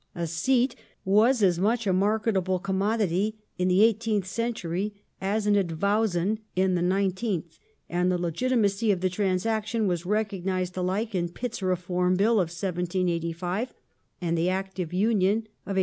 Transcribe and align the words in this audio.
A 0.15 0.25
seat 0.25 0.75
was 1.05 1.43
as 1.43 1.59
much 1.59 1.85
a 1.85 1.93
marketable 1.93 2.57
com 2.57 2.79
modity 2.79 3.35
in 3.59 3.67
the 3.67 3.83
eighteenth 3.83 4.25
century 4.25 5.03
as 5.21 5.45
an 5.45 5.53
advowson 5.53 6.39
in 6.55 6.73
the 6.73 6.81
nineteenth, 6.81 7.59
and 7.87 8.11
the 8.11 8.17
legitimacy 8.17 8.89
of 8.89 9.01
the 9.01 9.11
transaction 9.11 9.85
was 9.85 10.03
recognized 10.03 10.75
alike 10.75 11.13
in 11.13 11.29
Pitt's 11.29 11.61
Reform 11.61 12.15
Bill 12.15 12.39
of 12.39 12.47
1785 12.49 13.75
and 14.19 14.35
the 14.35 14.49
Act 14.49 14.79
of 14.79 14.91
Union 14.91 15.43
of 15.67 15.75
1800. 15.75 15.79